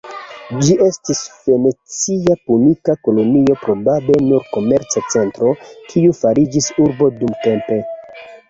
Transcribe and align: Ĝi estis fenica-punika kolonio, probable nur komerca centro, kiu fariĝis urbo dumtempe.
Ĝi 0.61 0.75
estis 0.85 1.19
fenica-punika 1.41 2.95
kolonio, 3.07 3.59
probable 3.67 4.17
nur 4.31 4.49
komerca 4.57 5.05
centro, 5.17 5.55
kiu 5.93 6.19
fariĝis 6.25 6.75
urbo 6.87 7.13
dumtempe. 7.21 7.83